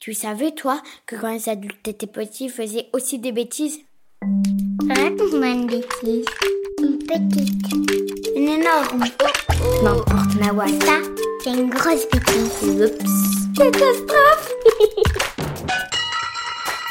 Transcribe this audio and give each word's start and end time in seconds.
Tu 0.00 0.14
savais, 0.14 0.52
toi, 0.52 0.80
que 1.04 1.14
quand 1.14 1.30
les 1.30 1.50
adultes 1.50 1.86
étaient 1.86 2.06
petits, 2.06 2.46
ils 2.46 2.50
faisaient 2.50 2.86
aussi 2.94 3.18
des 3.18 3.32
bêtises? 3.32 3.80
Raconte-moi 4.88 5.48
une 5.48 5.66
bêtise. 5.66 6.24
Une 6.78 6.96
petite. 7.00 7.72
Une 8.34 8.48
énorme. 8.48 9.04
N'importe, 9.82 10.36
Mawa. 10.40 10.68
Ça, 10.68 11.02
c'est 11.44 11.50
une 11.50 11.68
grosse 11.68 12.08
bêtise. 12.08 12.80
Oups. 12.80 13.54
Catastrophe 13.54 14.54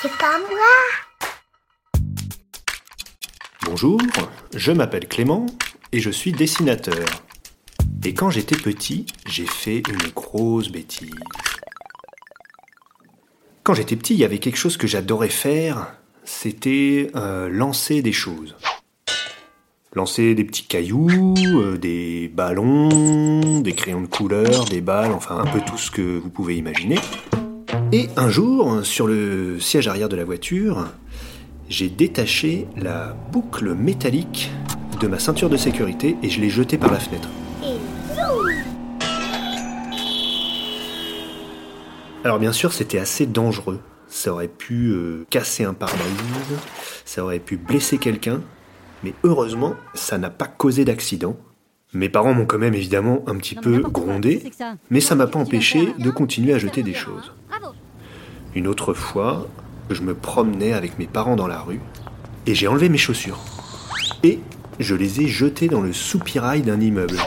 C'est 0.03 0.17
pas 0.19 0.37
moi. 0.37 0.75
Bonjour, 3.65 3.99
je 4.55 4.71
m'appelle 4.71 5.07
Clément 5.07 5.47
et 5.91 5.99
je 5.99 6.11
suis 6.11 6.31
dessinateur. 6.31 7.07
Et 8.05 8.13
quand 8.13 8.29
j'étais 8.29 8.55
petit, 8.55 9.07
j'ai 9.25 9.47
fait 9.47 9.81
une 9.89 10.11
grosse 10.13 10.69
bêtise. 10.69 11.09
Quand 13.69 13.75
j'étais 13.75 13.95
petit, 13.95 14.15
il 14.15 14.19
y 14.19 14.23
avait 14.23 14.39
quelque 14.39 14.55
chose 14.55 14.77
que 14.77 14.87
j'adorais 14.87 15.29
faire, 15.29 15.93
c'était 16.23 17.11
euh, 17.15 17.49
lancer 17.49 18.01
des 18.01 18.13
choses. 18.13 18.55
Lancer 19.93 20.33
des 20.33 20.43
petits 20.43 20.63
cailloux, 20.63 21.35
euh, 21.37 21.77
des 21.77 22.31
ballons, 22.33 23.61
des 23.61 23.73
crayons 23.73 24.01
de 24.01 24.07
couleur, 24.07 24.65
des 24.65 24.81
balles, 24.81 25.11
enfin 25.11 25.37
un 25.37 25.45
peu 25.45 25.61
tout 25.61 25.77
ce 25.77 25.91
que 25.91 26.01
vous 26.01 26.31
pouvez 26.31 26.57
imaginer. 26.57 26.97
Et 27.91 28.07
un 28.17 28.29
jour, 28.31 28.83
sur 28.83 29.05
le 29.05 29.59
siège 29.59 29.87
arrière 29.87 30.09
de 30.09 30.15
la 30.15 30.25
voiture, 30.25 30.87
j'ai 31.69 31.89
détaché 31.89 32.65
la 32.75 33.15
boucle 33.31 33.75
métallique 33.75 34.49
de 34.99 35.05
ma 35.05 35.19
ceinture 35.19 35.51
de 35.51 35.57
sécurité 35.57 36.17
et 36.23 36.29
je 36.31 36.41
l'ai 36.41 36.49
jetée 36.49 36.79
par 36.79 36.91
la 36.91 36.99
fenêtre. 36.99 37.29
Alors 42.25 42.37
bien 42.37 42.51
sûr, 42.51 42.73
c'était 42.73 42.99
assez 42.99 43.25
dangereux. 43.25 43.79
Ça 44.07 44.33
aurait 44.33 44.49
pu 44.49 44.89
euh, 44.89 45.25
casser 45.29 45.63
un 45.63 45.73
pare-brise, 45.73 46.57
ça 47.05 47.23
aurait 47.23 47.39
pu 47.39 47.55
blesser 47.55 47.97
quelqu'un, 47.97 48.41
mais 49.03 49.13
heureusement, 49.23 49.75
ça 49.93 50.17
n'a 50.17 50.29
pas 50.29 50.47
causé 50.47 50.83
d'accident. 50.83 51.37
Mes 51.93 52.09
parents 52.09 52.33
m'ont 52.33 52.45
quand 52.45 52.57
même 52.57 52.73
évidemment 52.73 53.23
un 53.27 53.35
petit 53.37 53.55
peu 53.55 53.79
grondé, 53.81 54.51
mais 54.89 54.99
ça 54.99 55.15
m'a 55.15 55.27
pas 55.27 55.39
empêché 55.39 55.93
de 55.97 56.09
continuer 56.09 56.53
à 56.53 56.57
jeter 56.57 56.83
des 56.83 56.93
choses. 56.93 57.33
Une 58.53 58.67
autre 58.67 58.93
fois, 58.93 59.47
je 59.89 60.01
me 60.01 60.13
promenais 60.13 60.73
avec 60.73 60.99
mes 60.99 61.07
parents 61.07 61.35
dans 61.35 61.47
la 61.47 61.59
rue 61.59 61.79
et 62.45 62.53
j'ai 62.53 62.67
enlevé 62.67 62.89
mes 62.89 62.97
chaussures. 62.97 63.39
Et 64.23 64.39
je 64.79 64.95
les 64.95 65.21
ai 65.21 65.27
jetées 65.27 65.67
dans 65.67 65.81
le 65.81 65.93
soupirail 65.93 66.63
d'un 66.63 66.81
immeuble. 66.81 67.17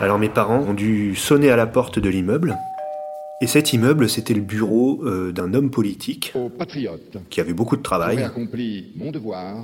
Alors 0.00 0.18
mes 0.18 0.28
parents 0.28 0.58
ont 0.58 0.74
dû 0.74 1.16
sonner 1.16 1.50
à 1.50 1.56
la 1.56 1.66
porte 1.66 1.98
de 1.98 2.08
l'immeuble 2.10 2.58
et 3.42 3.48
cet 3.48 3.72
immeuble, 3.72 4.08
c'était 4.08 4.34
le 4.34 4.40
bureau 4.40 5.02
euh, 5.04 5.32
d'un 5.32 5.52
homme 5.52 5.68
politique 5.68 6.32
qui 7.28 7.40
avait 7.40 7.52
beaucoup 7.52 7.76
de 7.76 7.82
travail. 7.82 8.24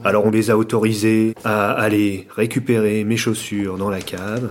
Alors 0.05 0.27
on 0.27 0.31
les 0.31 0.51
a 0.51 0.59
autorisés 0.59 1.33
à 1.45 1.71
aller 1.71 2.27
récupérer 2.35 3.05
mes 3.05 3.17
chaussures 3.17 3.79
dans 3.79 3.89
la 3.89 4.01
cave. 4.01 4.51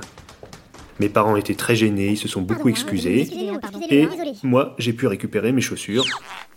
Mes 1.01 1.09
parents 1.09 1.35
étaient 1.35 1.55
très 1.55 1.75
gênés, 1.75 2.11
ils 2.11 2.17
se 2.17 2.29
sont 2.29 2.41
beaucoup 2.41 2.69
excusés. 2.69 3.27
Et 3.89 4.07
moi, 4.43 4.75
j'ai 4.77 4.93
pu 4.93 5.07
récupérer 5.07 5.51
mes 5.51 5.59
chaussures 5.59 6.05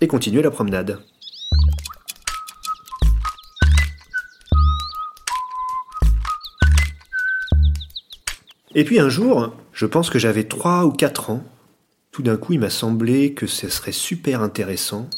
et 0.00 0.06
continuer 0.06 0.40
la 0.40 0.52
promenade. 0.52 1.00
Et 8.76 8.84
puis 8.84 9.00
un 9.00 9.08
jour, 9.08 9.56
je 9.72 9.86
pense 9.86 10.08
que 10.08 10.20
j'avais 10.20 10.44
3 10.44 10.84
ou 10.84 10.92
4 10.92 11.30
ans, 11.30 11.42
tout 12.12 12.22
d'un 12.22 12.36
coup, 12.36 12.54
il 12.54 12.60
m'a 12.60 12.70
semblé 12.70 13.34
que 13.34 13.46
ce 13.46 13.68
serait 13.68 13.92
super 13.92 14.42
intéressant 14.42 15.08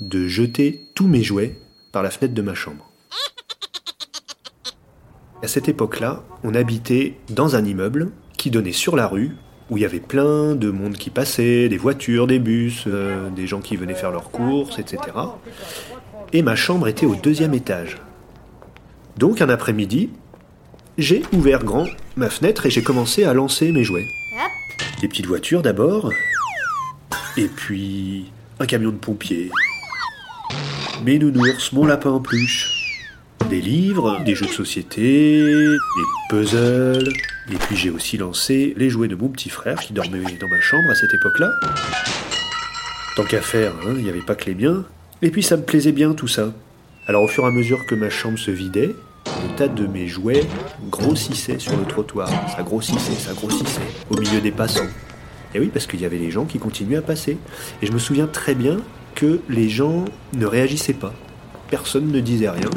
de 0.00 0.26
jeter 0.26 0.88
tous 0.94 1.06
mes 1.06 1.22
jouets 1.22 1.58
par 1.92 2.02
la 2.02 2.10
fenêtre 2.10 2.34
de 2.34 2.42
ma 2.42 2.54
chambre. 2.54 2.90
À 5.42 5.48
cette 5.48 5.68
époque-là, 5.68 6.24
on 6.44 6.54
habitait 6.54 7.18
dans 7.30 7.56
un 7.56 7.64
immeuble 7.64 8.10
qui 8.36 8.50
donnait 8.50 8.72
sur 8.72 8.96
la 8.96 9.06
rue, 9.06 9.36
où 9.70 9.76
il 9.76 9.82
y 9.82 9.86
avait 9.86 10.00
plein 10.00 10.54
de 10.54 10.70
monde 10.70 10.96
qui 10.96 11.10
passait, 11.10 11.68
des 11.68 11.76
voitures, 11.76 12.26
des 12.26 12.38
bus, 12.38 12.84
euh, 12.86 13.28
des 13.30 13.46
gens 13.46 13.60
qui 13.60 13.76
venaient 13.76 13.94
faire 13.94 14.10
leurs 14.10 14.30
courses, 14.30 14.78
etc. 14.78 14.98
Et 16.32 16.42
ma 16.42 16.56
chambre 16.56 16.88
était 16.88 17.06
au 17.06 17.14
deuxième 17.16 17.54
étage. 17.54 17.98
Donc 19.18 19.40
un 19.40 19.48
après-midi, 19.48 20.10
j'ai 20.98 21.22
ouvert 21.32 21.64
grand 21.64 21.86
ma 22.16 22.30
fenêtre 22.30 22.66
et 22.66 22.70
j'ai 22.70 22.82
commencé 22.82 23.24
à 23.24 23.34
lancer 23.34 23.72
mes 23.72 23.84
jouets. 23.84 24.06
Des 25.00 25.08
petites 25.08 25.26
voitures 25.26 25.62
d'abord, 25.62 26.10
et 27.36 27.48
puis 27.48 28.32
un 28.58 28.66
camion 28.66 28.90
de 28.90 28.96
pompiers, 28.96 29.50
mes 31.04 31.18
nounours, 31.18 31.72
mon 31.72 31.84
lapin 31.84 32.10
en 32.10 32.20
peluche, 32.20 33.04
des 33.50 33.60
livres, 33.60 34.22
des 34.24 34.34
jeux 34.34 34.46
de 34.46 34.52
société, 34.52 35.42
des 35.42 36.04
puzzles, 36.30 37.12
et 37.52 37.56
puis 37.56 37.76
j'ai 37.76 37.90
aussi 37.90 38.16
lancé 38.16 38.74
les 38.78 38.88
jouets 38.88 39.08
de 39.08 39.14
mon 39.14 39.28
petit 39.28 39.50
frère 39.50 39.78
qui 39.78 39.92
dormait 39.92 40.20
dans 40.40 40.48
ma 40.48 40.60
chambre 40.60 40.90
à 40.90 40.94
cette 40.94 41.12
époque-là. 41.12 41.50
Tant 43.16 43.24
qu'à 43.24 43.42
faire, 43.42 43.72
hein, 43.86 43.94
il 43.98 44.02
n'y 44.02 44.10
avait 44.10 44.20
pas 44.22 44.34
que 44.34 44.46
les 44.46 44.54
miens. 44.54 44.84
Et 45.20 45.30
puis 45.30 45.42
ça 45.42 45.56
me 45.56 45.62
plaisait 45.62 45.92
bien 45.92 46.14
tout 46.14 46.28
ça. 46.28 46.52
Alors 47.06 47.22
au 47.22 47.28
fur 47.28 47.44
et 47.44 47.48
à 47.48 47.50
mesure 47.50 47.84
que 47.86 47.94
ma 47.94 48.10
chambre 48.10 48.38
se 48.38 48.50
vidait, 48.50 48.94
le 49.42 49.54
tas 49.56 49.68
de 49.68 49.86
mes 49.86 50.06
jouets 50.06 50.44
grossissait 50.90 51.58
sur 51.58 51.76
le 51.76 51.84
trottoir. 51.84 52.28
Ça 52.54 52.62
grossissait, 52.62 53.14
ça 53.14 53.32
grossissait, 53.32 53.80
au 54.10 54.16
milieu 54.18 54.40
des 54.40 54.50
passants. 54.50 54.86
Et 55.54 55.60
oui, 55.60 55.70
parce 55.72 55.86
qu'il 55.86 56.00
y 56.00 56.04
avait 56.04 56.18
les 56.18 56.30
gens 56.30 56.44
qui 56.44 56.58
continuaient 56.58 56.96
à 56.96 57.02
passer. 57.02 57.38
Et 57.82 57.86
je 57.86 57.92
me 57.92 57.98
souviens 57.98 58.26
très 58.26 58.54
bien 58.54 58.78
que 59.14 59.40
les 59.48 59.68
gens 59.68 60.04
ne 60.34 60.46
réagissaient 60.46 60.92
pas. 60.92 61.14
Personne 61.70 62.10
ne 62.10 62.20
disait 62.20 62.50
rien. 62.50 62.70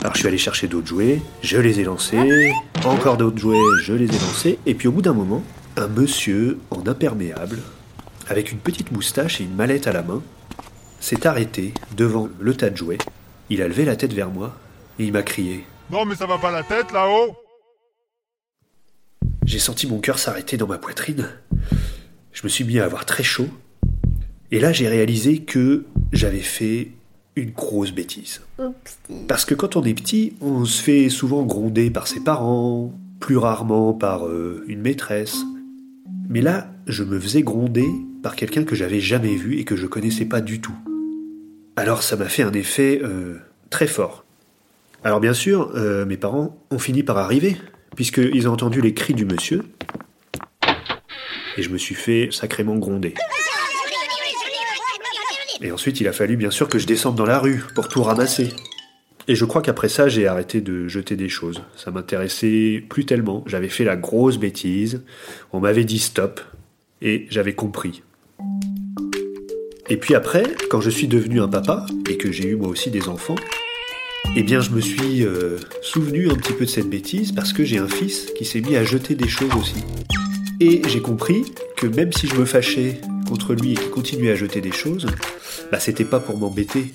Alors 0.00 0.14
je 0.14 0.20
suis 0.20 0.28
allé 0.28 0.38
chercher 0.38 0.68
d'autres 0.68 0.86
jouets, 0.86 1.20
je 1.42 1.58
les 1.58 1.80
ai 1.80 1.84
lancés, 1.84 2.52
encore 2.84 3.16
d'autres 3.16 3.38
jouets, 3.38 3.58
je 3.82 3.92
les 3.92 4.04
ai 4.04 4.18
lancés, 4.18 4.58
et 4.64 4.74
puis 4.74 4.86
au 4.86 4.92
bout 4.92 5.02
d'un 5.02 5.12
moment, 5.12 5.42
un 5.76 5.88
monsieur 5.88 6.60
en 6.70 6.86
imperméable, 6.86 7.58
avec 8.28 8.52
une 8.52 8.58
petite 8.58 8.92
moustache 8.92 9.40
et 9.40 9.44
une 9.44 9.54
mallette 9.54 9.88
à 9.88 9.92
la 9.92 10.02
main, 10.02 10.22
s'est 11.00 11.26
arrêté 11.26 11.74
devant 11.96 12.28
le 12.38 12.54
tas 12.54 12.70
de 12.70 12.76
jouets. 12.76 12.98
Il 13.50 13.62
a 13.62 13.68
levé 13.68 13.84
la 13.84 13.96
tête 13.96 14.12
vers 14.12 14.30
moi 14.30 14.56
et 14.98 15.04
il 15.04 15.12
m'a 15.12 15.22
crié 15.22 15.64
Non, 15.90 16.04
mais 16.04 16.16
ça 16.16 16.26
va 16.26 16.38
pas 16.38 16.50
la 16.50 16.64
tête 16.64 16.92
là-haut 16.92 17.36
J'ai 19.44 19.60
senti 19.60 19.86
mon 19.86 20.00
cœur 20.00 20.18
s'arrêter 20.18 20.56
dans 20.56 20.66
ma 20.66 20.78
poitrine. 20.78 21.28
Je 22.32 22.42
me 22.42 22.48
suis 22.48 22.64
mis 22.64 22.80
à 22.80 22.84
avoir 22.84 23.06
très 23.06 23.22
chaud. 23.22 23.48
Et 24.50 24.60
là, 24.60 24.72
j'ai 24.72 24.88
réalisé 24.88 25.40
que 25.40 25.84
j'avais 26.12 26.40
fait 26.40 26.90
une 27.36 27.50
grosse 27.50 27.92
bêtise. 27.92 28.42
Parce 29.28 29.44
que 29.44 29.54
quand 29.54 29.76
on 29.76 29.84
est 29.84 29.94
petit, 29.94 30.34
on 30.40 30.64
se 30.64 30.82
fait 30.82 31.08
souvent 31.08 31.44
gronder 31.44 31.90
par 31.90 32.08
ses 32.08 32.20
parents, 32.20 32.92
plus 33.20 33.36
rarement 33.36 33.92
par 33.92 34.26
euh, 34.26 34.64
une 34.66 34.80
maîtresse. 34.80 35.36
Mais 36.28 36.40
là, 36.40 36.68
je 36.86 37.04
me 37.04 37.20
faisais 37.20 37.42
gronder 37.42 37.86
par 38.22 38.36
quelqu'un 38.36 38.64
que 38.64 38.74
j'avais 38.74 39.00
jamais 39.00 39.36
vu 39.36 39.58
et 39.58 39.64
que 39.64 39.76
je 39.76 39.86
connaissais 39.86 40.24
pas 40.24 40.40
du 40.40 40.60
tout. 40.60 40.76
Alors 41.76 42.02
ça 42.02 42.16
m'a 42.16 42.28
fait 42.28 42.42
un 42.42 42.52
effet 42.52 43.00
euh, 43.02 43.38
très 43.70 43.86
fort. 43.86 44.25
Alors 45.06 45.20
bien 45.20 45.34
sûr, 45.34 45.70
euh, 45.76 46.04
mes 46.04 46.16
parents 46.16 46.60
ont 46.72 46.80
fini 46.80 47.04
par 47.04 47.16
arriver, 47.16 47.56
puisqu'ils 47.94 48.48
ont 48.48 48.52
entendu 48.52 48.80
les 48.80 48.92
cris 48.92 49.14
du 49.14 49.24
monsieur, 49.24 49.62
et 51.56 51.62
je 51.62 51.70
me 51.70 51.78
suis 51.78 51.94
fait 51.94 52.30
sacrément 52.32 52.74
gronder. 52.74 53.14
Et 55.62 55.70
ensuite, 55.70 56.00
il 56.00 56.08
a 56.08 56.12
fallu 56.12 56.36
bien 56.36 56.50
sûr 56.50 56.68
que 56.68 56.80
je 56.80 56.88
descende 56.88 57.14
dans 57.14 57.24
la 57.24 57.38
rue 57.38 57.62
pour 57.76 57.86
tout 57.86 58.02
ramasser. 58.02 58.48
Et 59.28 59.36
je 59.36 59.44
crois 59.44 59.62
qu'après 59.62 59.88
ça, 59.88 60.08
j'ai 60.08 60.26
arrêté 60.26 60.60
de 60.60 60.88
jeter 60.88 61.14
des 61.14 61.28
choses. 61.28 61.62
Ça 61.76 61.92
m'intéressait 61.92 62.82
plus 62.88 63.06
tellement. 63.06 63.44
J'avais 63.46 63.68
fait 63.68 63.84
la 63.84 63.94
grosse 63.94 64.38
bêtise. 64.38 65.04
On 65.52 65.60
m'avait 65.60 65.84
dit 65.84 66.00
stop. 66.00 66.40
Et 67.00 67.28
j'avais 67.30 67.54
compris. 67.54 68.02
Et 69.88 69.98
puis 69.98 70.16
après, 70.16 70.42
quand 70.68 70.80
je 70.80 70.90
suis 70.90 71.06
devenu 71.06 71.40
un 71.40 71.48
papa, 71.48 71.86
et 72.10 72.16
que 72.16 72.32
j'ai 72.32 72.48
eu 72.48 72.56
moi 72.56 72.66
aussi 72.66 72.90
des 72.90 73.08
enfants, 73.08 73.36
eh 74.34 74.42
bien 74.42 74.60
je 74.60 74.70
me 74.70 74.80
suis 74.80 75.24
euh, 75.24 75.58
souvenu 75.82 76.30
un 76.30 76.34
petit 76.34 76.52
peu 76.52 76.64
de 76.64 76.70
cette 76.70 76.88
bêtise 76.88 77.32
parce 77.32 77.52
que 77.52 77.64
j'ai 77.64 77.78
un 77.78 77.88
fils 77.88 78.32
qui 78.36 78.44
s'est 78.44 78.60
mis 78.60 78.76
à 78.76 78.84
jeter 78.84 79.14
des 79.14 79.28
choses 79.28 79.54
aussi. 79.54 79.84
Et 80.58 80.82
j'ai 80.88 81.02
compris 81.02 81.44
que 81.76 81.86
même 81.86 82.12
si 82.12 82.26
je 82.26 82.34
me 82.34 82.44
fâchais 82.44 83.00
contre 83.28 83.54
lui 83.54 83.72
et 83.72 83.74
qu'il 83.74 83.90
continuait 83.90 84.30
à 84.30 84.34
jeter 84.34 84.60
des 84.60 84.72
choses, 84.72 85.06
bah 85.70 85.80
c'était 85.80 86.04
pas 86.04 86.20
pour 86.20 86.38
m'embêter. 86.38 86.94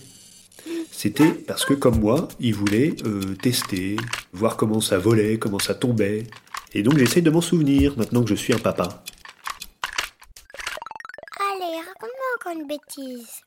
C'était 0.91 1.31
parce 1.31 1.65
que 1.65 1.73
comme 1.73 1.99
moi, 1.99 2.27
il 2.39 2.53
voulait 2.53 2.95
euh, 3.05 3.35
tester, 3.41 3.97
voir 4.33 4.57
comment 4.57 4.81
ça 4.81 4.97
volait, 4.97 5.37
comment 5.37 5.59
ça 5.59 5.73
tombait. 5.73 6.25
Et 6.73 6.83
donc 6.83 6.97
j'essaye 6.97 7.21
de 7.21 7.31
m'en 7.31 7.41
souvenir 7.41 7.97
maintenant 7.97 8.23
que 8.23 8.29
je 8.29 8.35
suis 8.35 8.53
un 8.53 8.59
papa. 8.59 9.03
Allez, 11.39 11.77
raconte-moi 11.77 12.27
encore 12.39 12.53
une 12.53 12.67
bêtise. 12.67 13.41